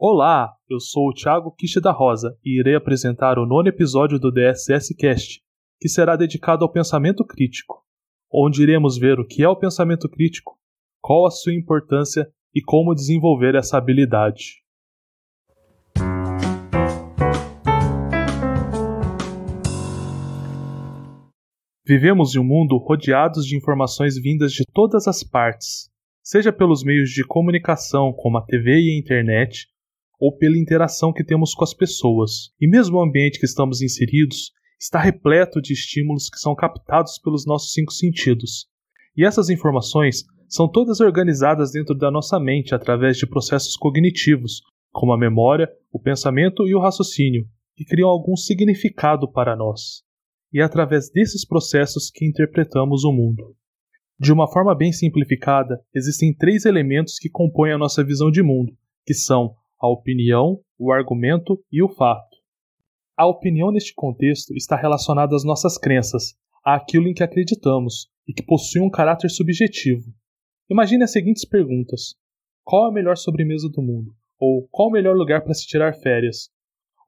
[0.00, 4.30] Olá, eu sou o Thiago Quiche da Rosa e irei apresentar o nono episódio do
[4.30, 5.40] DSS Cast,
[5.80, 7.84] que será dedicado ao pensamento crítico,
[8.32, 10.56] onde iremos ver o que é o pensamento crítico,
[11.00, 14.62] qual a sua importância e como desenvolver essa habilidade.
[21.84, 25.90] Vivemos em um mundo rodeados de informações vindas de todas as partes,
[26.22, 29.66] seja pelos meios de comunicação como a TV e a internet,
[30.18, 32.50] ou pela interação que temos com as pessoas.
[32.60, 37.46] E mesmo o ambiente que estamos inseridos está repleto de estímulos que são captados pelos
[37.46, 38.66] nossos cinco sentidos.
[39.16, 45.12] E essas informações são todas organizadas dentro da nossa mente através de processos cognitivos, como
[45.12, 50.08] a memória, o pensamento e o raciocínio, que criam algum significado para nós
[50.52, 53.54] e é através desses processos que interpretamos o mundo.
[54.18, 58.72] De uma forma bem simplificada, existem três elementos que compõem a nossa visão de mundo,
[59.06, 62.36] que são a opinião, o argumento e o fato.
[63.16, 68.42] A opinião neste contexto está relacionada às nossas crenças, àquilo em que acreditamos e que
[68.42, 70.12] possui um caráter subjetivo.
[70.70, 72.14] Imagine as seguintes perguntas:
[72.64, 74.14] Qual a melhor sobremesa do mundo?
[74.38, 76.50] Ou qual o melhor lugar para se tirar férias?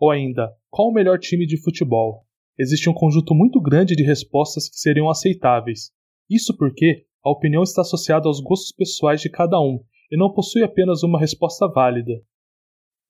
[0.00, 2.24] Ou ainda, qual o melhor time de futebol?
[2.60, 5.90] existe um conjunto muito grande de respostas que seriam aceitáveis.
[6.28, 9.80] Isso porque a opinião está associada aos gostos pessoais de cada um
[10.12, 12.12] e não possui apenas uma resposta válida.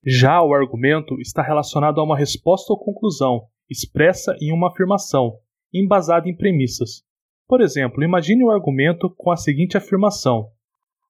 [0.03, 5.37] Já o argumento está relacionado a uma resposta ou conclusão, expressa em uma afirmação,
[5.71, 7.03] embasada em premissas.
[7.47, 10.49] Por exemplo, imagine o argumento com a seguinte afirmação: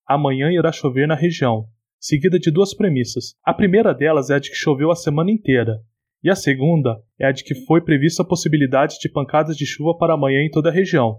[0.06, 1.68] Amanhã irá chover na região,
[2.02, 3.34] seguida de duas premissas.
[3.46, 5.80] A primeira delas é a de que choveu a semana inteira,
[6.22, 9.98] e a segunda é a de que foi prevista a possibilidade de pancadas de chuva
[9.98, 11.18] para amanhã em toda a região.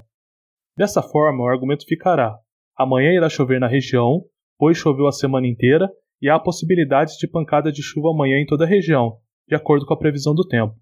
[0.77, 2.37] Dessa forma, o argumento ficará:
[2.77, 4.23] amanhã irá chover na região,
[4.59, 5.91] pois choveu a semana inteira,
[6.23, 9.85] e há a possibilidade de pancada de chuva amanhã em toda a região, de acordo
[9.85, 10.77] com a previsão do tempo.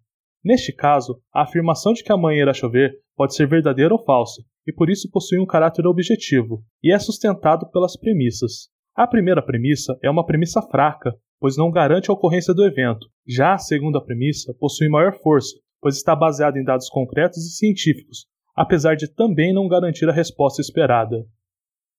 [0.45, 4.73] Neste caso, a afirmação de que amanhã irá chover pode ser verdadeira ou falsa, e
[4.73, 8.69] por isso possui um caráter objetivo, e é sustentado pelas premissas.
[8.95, 13.07] A primeira premissa é uma premissa fraca, pois não garante a ocorrência do evento.
[13.27, 18.27] Já a segunda premissa possui maior força, pois está baseada em dados concretos e científicos,
[18.55, 21.25] apesar de também não garantir a resposta esperada.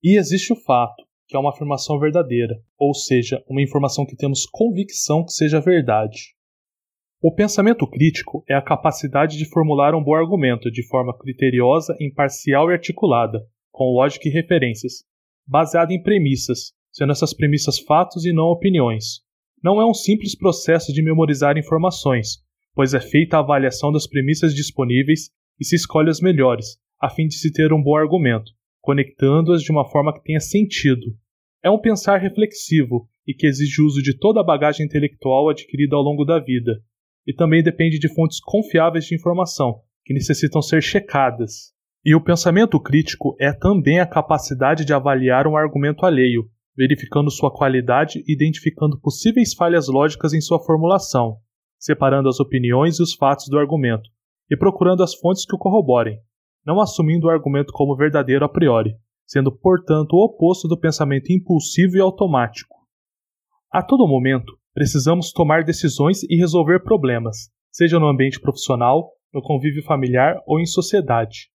[0.04, 4.46] E existe o fato, que é uma afirmação verdadeira, ou seja, uma informação que temos
[4.46, 6.36] convicção que seja verdade.
[7.22, 12.70] O pensamento crítico é a capacidade de formular um bom argumento de forma criteriosa, imparcial
[12.70, 15.06] e articulada, com lógica e referências,
[15.48, 19.22] baseada em premissas, sendo essas premissas fatos e não opiniões.
[19.64, 22.40] Não é um simples processo de memorizar informações,
[22.76, 27.26] pois é feita a avaliação das premissas disponíveis e se escolhe as melhores, a fim
[27.26, 31.16] de se ter um bom argumento, conectando-as de uma forma que tenha sentido.
[31.64, 36.02] É um pensar reflexivo e que exige uso de toda a bagagem intelectual adquirida ao
[36.02, 36.82] longo da vida,
[37.26, 41.72] e também depende de fontes confiáveis de informação, que necessitam ser checadas.
[42.04, 47.54] E o pensamento crítico é também a capacidade de avaliar um argumento alheio, verificando sua
[47.54, 51.38] qualidade e identificando possíveis falhas lógicas em sua formulação,
[51.80, 54.10] separando as opiniões e os fatos do argumento,
[54.50, 56.20] e procurando as fontes que o corroborem,
[56.66, 58.96] não assumindo o argumento como verdadeiro a priori,
[59.26, 62.76] sendo, portanto, o oposto do pensamento impulsivo e automático.
[63.72, 69.84] A todo momento, precisamos tomar decisões e resolver problemas, seja no ambiente profissional, no convívio
[69.84, 71.50] familiar ou em sociedade.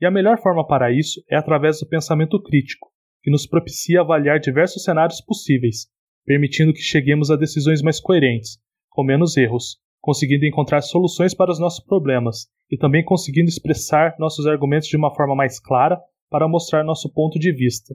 [0.00, 2.90] E a melhor forma para isso é através do pensamento crítico,
[3.22, 5.86] que nos propicia avaliar diversos cenários possíveis,
[6.24, 8.58] permitindo que cheguemos a decisões mais coerentes,
[8.90, 14.46] com menos erros, conseguindo encontrar soluções para os nossos problemas e também conseguindo expressar nossos
[14.46, 15.98] argumentos de uma forma mais clara
[16.28, 17.94] para mostrar nosso ponto de vista.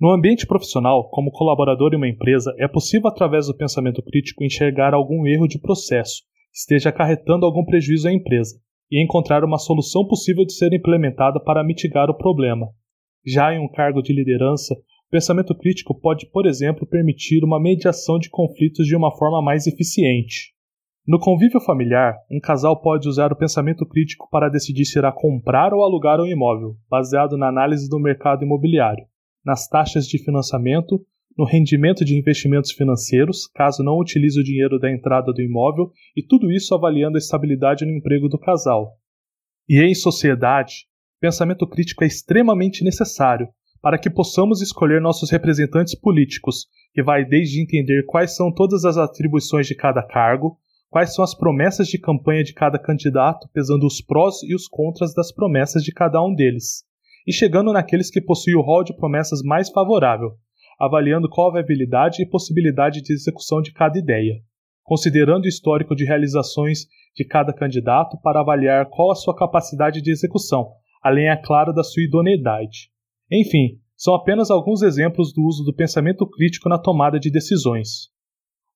[0.00, 4.94] No ambiente profissional, como colaborador em uma empresa, é possível, através do pensamento crítico, enxergar
[4.94, 8.58] algum erro de processo esteja acarretando algum prejuízo à empresa
[8.90, 12.68] e encontrar uma solução possível de ser implementada para mitigar o problema,
[13.26, 18.18] já em um cargo de liderança, o pensamento crítico pode, por exemplo, permitir uma mediação
[18.18, 20.55] de conflitos de uma forma mais eficiente.
[21.06, 25.72] No convívio familiar, um casal pode usar o pensamento crítico para decidir se irá comprar
[25.72, 29.06] ou alugar um imóvel, baseado na análise do mercado imobiliário,
[29.44, 31.00] nas taxas de financiamento,
[31.38, 36.26] no rendimento de investimentos financeiros, caso não utilize o dinheiro da entrada do imóvel, e
[36.26, 38.96] tudo isso avaliando a estabilidade no emprego do casal.
[39.68, 40.88] E em sociedade,
[41.20, 43.46] pensamento crítico é extremamente necessário
[43.80, 48.96] para que possamos escolher nossos representantes políticos, que vai desde entender quais são todas as
[48.96, 50.58] atribuições de cada cargo,
[50.96, 55.12] quais são as promessas de campanha de cada candidato, pesando os prós e os contras
[55.12, 56.84] das promessas de cada um deles,
[57.26, 60.30] e chegando naqueles que possuem o rol de promessas mais favorável,
[60.80, 64.36] avaliando qual a viabilidade e possibilidade de execução de cada ideia,
[64.82, 70.10] considerando o histórico de realizações de cada candidato para avaliar qual a sua capacidade de
[70.10, 70.70] execução,
[71.02, 72.88] além, é claro, da sua idoneidade.
[73.30, 78.15] Enfim, são apenas alguns exemplos do uso do pensamento crítico na tomada de decisões.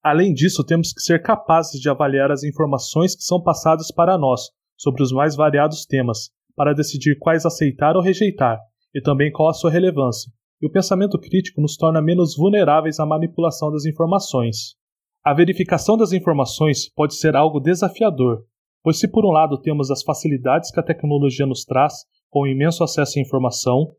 [0.03, 4.51] Além disso, temos que ser capazes de avaliar as informações que são passadas para nós
[4.77, 8.59] sobre os mais variados temas, para decidir quais aceitar ou rejeitar,
[8.95, 10.33] e também qual a sua relevância.
[10.61, 14.75] E o pensamento crítico nos torna menos vulneráveis à manipulação das informações.
[15.23, 18.45] A verificação das informações pode ser algo desafiador,
[18.83, 21.93] pois, se por um lado temos as facilidades que a tecnologia nos traz,
[22.31, 23.95] com o imenso acesso à informação,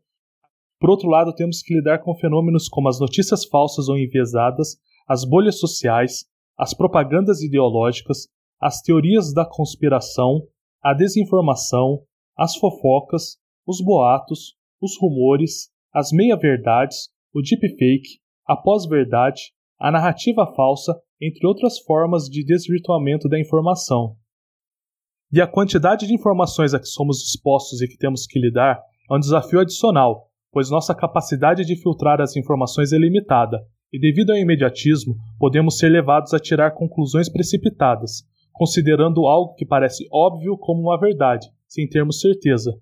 [0.82, 4.78] por outro lado, temos que lidar com fenômenos como as notícias falsas ou enviesadas,
[5.12, 6.24] as bolhas sociais,
[6.58, 8.28] as propagandas ideológicas,
[8.58, 10.40] as teorias da conspiração,
[10.82, 12.02] a desinformação,
[12.34, 13.36] as fofocas,
[13.66, 21.78] os boatos, os rumores, as meia-verdades, o deepfake, a pós-verdade, a narrativa falsa, entre outras
[21.80, 24.16] formas de desvirtuamento da informação.
[25.30, 28.80] E a quantidade de informações a que somos expostos e que temos que lidar
[29.10, 33.62] é um desafio adicional, pois nossa capacidade de filtrar as informações é limitada,
[33.92, 38.22] e devido ao imediatismo, podemos ser levados a tirar conclusões precipitadas,
[38.52, 42.72] considerando algo que parece óbvio como uma verdade, sem termos certeza.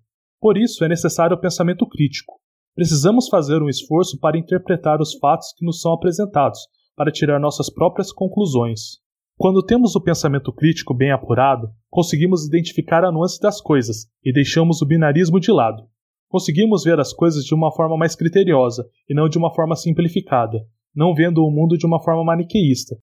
[0.41, 2.35] Por isso é necessário o pensamento crítico.
[2.75, 6.61] Precisamos fazer um esforço para interpretar os fatos que nos são apresentados,
[6.97, 8.99] para tirar nossas próprias conclusões.
[9.37, 14.81] Quando temos o pensamento crítico bem apurado, conseguimos identificar a nuance das coisas e deixamos
[14.81, 15.83] o binarismo de lado.
[16.29, 20.65] Conseguimos ver as coisas de uma forma mais criteriosa e não de uma forma simplificada,
[20.95, 22.97] não vendo o mundo de uma forma maniqueísta.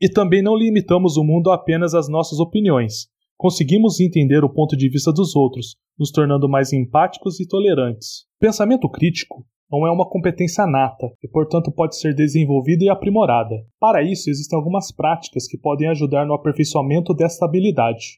[0.00, 3.08] E também não limitamos o mundo apenas às nossas opiniões.
[3.36, 8.26] Conseguimos entender o ponto de vista dos outros, nos tornando mais empáticos e tolerantes.
[8.40, 13.54] Pensamento crítico não é uma competência nata e, portanto, pode ser desenvolvida e aprimorada.
[13.78, 18.16] Para isso, existem algumas práticas que podem ajudar no aperfeiçoamento desta habilidade.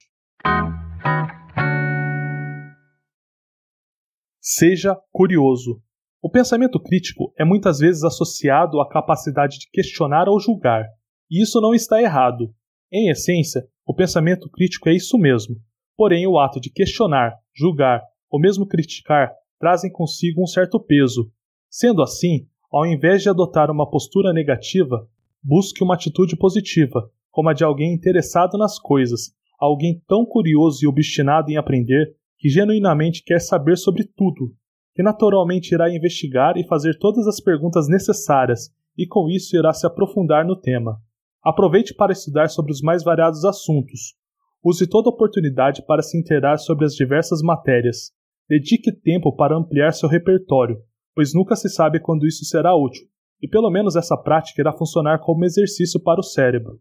[4.41, 5.83] Seja curioso.
[6.23, 10.85] O pensamento crítico é muitas vezes associado à capacidade de questionar ou julgar,
[11.31, 12.53] e isso não está errado.
[12.93, 15.57] Em essência, o pensamento crítico é isso mesmo.
[15.97, 21.33] Porém, o ato de questionar, julgar ou mesmo criticar trazem consigo um certo peso.
[21.71, 25.09] Sendo assim, ao invés de adotar uma postura negativa,
[25.43, 30.87] busque uma atitude positiva, como a de alguém interessado nas coisas, alguém tão curioso e
[30.87, 34.55] obstinado em aprender que genuinamente quer saber sobre tudo,
[34.95, 39.87] que naturalmente irá investigar e fazer todas as perguntas necessárias e com isso irá se
[39.87, 40.99] aprofundar no tema.
[41.43, 44.15] Aproveite para estudar sobre os mais variados assuntos.
[44.63, 48.13] Use toda oportunidade para se inteirar sobre as diversas matérias.
[48.47, 50.77] Dedique tempo para ampliar seu repertório,
[51.15, 53.07] pois nunca se sabe quando isso será útil,
[53.41, 56.79] e pelo menos essa prática irá funcionar como exercício para o cérebro.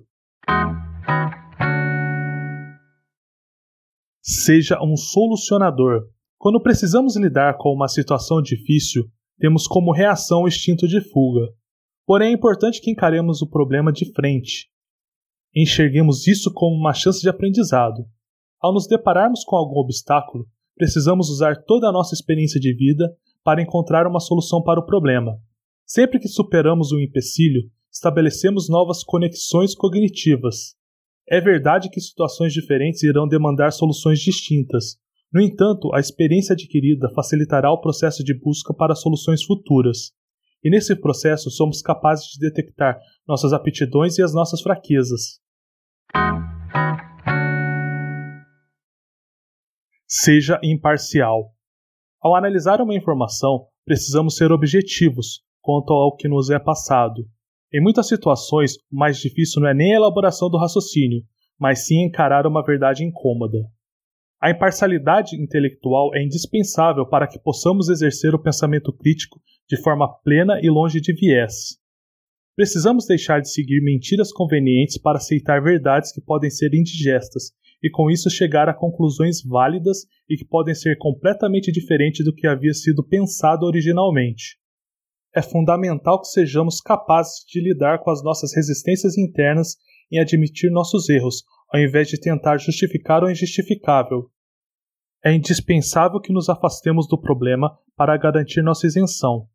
[4.21, 6.09] Seja um solucionador.
[6.39, 9.03] Quando precisamos lidar com uma situação difícil,
[9.37, 11.53] temos como reação o instinto de fuga.
[12.05, 14.69] Porém, é importante que encaremos o problema de frente.
[15.53, 18.05] Enxerguemos isso como uma chance de aprendizado.
[18.61, 20.47] Ao nos depararmos com algum obstáculo,
[20.77, 23.13] precisamos usar toda a nossa experiência de vida
[23.43, 25.37] para encontrar uma solução para o problema.
[25.85, 30.73] Sempre que superamos um empecilho, estabelecemos novas conexões cognitivas.
[31.27, 34.97] É verdade que situações diferentes irão demandar soluções distintas.
[35.31, 40.11] No entanto, a experiência adquirida facilitará o processo de busca para soluções futuras.
[40.63, 45.39] E nesse processo somos capazes de detectar nossas aptidões e as nossas fraquezas.
[50.07, 51.53] Seja imparcial.
[52.19, 57.27] Ao analisar uma informação, precisamos ser objetivos quanto ao que nos é passado.
[57.71, 61.21] Em muitas situações, o mais difícil não é nem a elaboração do raciocínio,
[61.59, 63.59] mas sim encarar uma verdade incômoda.
[64.41, 70.59] A imparcialidade intelectual é indispensável para que possamos exercer o pensamento crítico de forma plena
[70.61, 71.77] e longe de viés.
[72.55, 78.09] Precisamos deixar de seguir mentiras convenientes para aceitar verdades que podem ser indigestas e com
[78.09, 83.03] isso chegar a conclusões válidas e que podem ser completamente diferentes do que havia sido
[83.03, 84.59] pensado originalmente
[85.35, 89.75] é fundamental que sejamos capazes de lidar com as nossas resistências internas
[90.11, 94.29] em admitir nossos erros, ao invés de tentar justificar o injustificável.
[95.23, 99.47] É indispensável que nos afastemos do problema para garantir nossa isenção.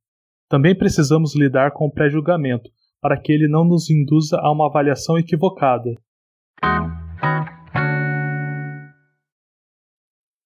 [0.48, 5.18] Também precisamos lidar com o pré-julgamento, para que ele não nos induza a uma avaliação
[5.18, 5.90] equivocada.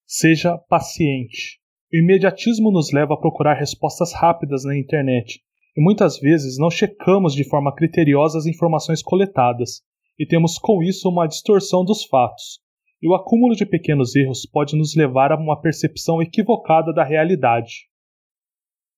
[0.06, 1.60] Seja paciente.
[1.92, 5.40] O imediatismo nos leva a procurar respostas rápidas na internet,
[5.76, 9.82] e muitas vezes não checamos de forma criteriosa as informações coletadas,
[10.18, 12.60] e temos com isso uma distorção dos fatos.
[13.00, 17.86] E o acúmulo de pequenos erros pode nos levar a uma percepção equivocada da realidade.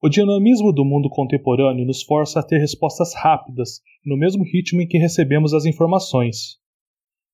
[0.02, 4.88] O dinamismo do mundo contemporâneo nos força a ter respostas rápidas, no mesmo ritmo em
[4.88, 6.58] que recebemos as informações.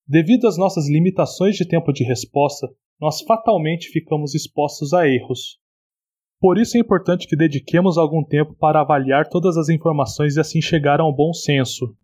[0.05, 2.69] Devido às nossas limitações de tempo de resposta,
[3.01, 5.59] nós fatalmente ficamos expostos a erros.
[6.41, 10.61] Por isso é importante que dediquemos algum tempo para avaliar todas as informações e assim
[10.61, 11.95] chegar a um bom senso.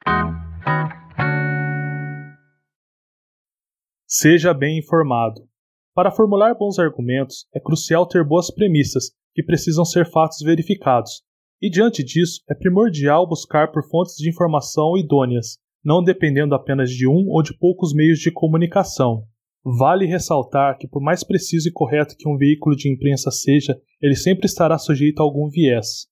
[4.15, 5.41] Seja bem informado.
[5.95, 9.05] Para formular bons argumentos, é crucial ter boas premissas
[9.35, 11.23] que precisam ser fatos verificados.
[11.63, 17.09] E diante disso, é primordial buscar por fontes de informação idôneas, não dependendo apenas de
[17.09, 19.25] um ou de poucos meios de comunicação.
[19.65, 24.15] Vale ressaltar que, por mais preciso e correto que um veículo de imprensa seja, ele
[24.15, 26.07] sempre estará sujeito a algum viés.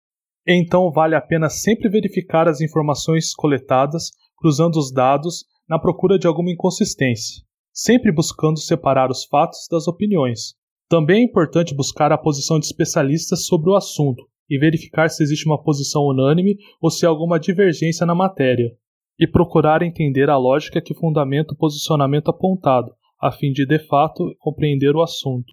[0.49, 6.26] Então, vale a pena sempre verificar as informações coletadas, cruzando os dados, na procura de
[6.26, 10.55] alguma inconsistência, sempre buscando separar os fatos das opiniões,
[10.89, 15.47] também é importante buscar a posição de especialistas sobre o assunto e verificar se existe
[15.47, 18.73] uma posição unânime ou se há alguma divergência na matéria,
[19.17, 24.35] e procurar entender a lógica que fundamenta o posicionamento apontado, a fim de, de fato,
[24.41, 25.53] compreender o assunto.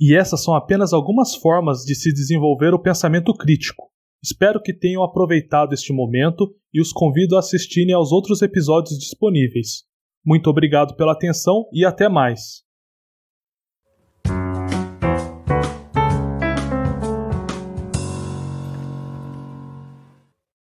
[0.00, 3.91] E essas são apenas algumas formas de se desenvolver o pensamento crítico.
[4.22, 9.84] Espero que tenham aproveitado este momento e os convido a assistirem aos outros episódios disponíveis.
[10.24, 12.62] Muito obrigado pela atenção e até mais.